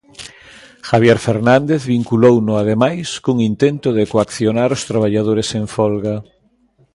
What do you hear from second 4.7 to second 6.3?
os traballadores en folga.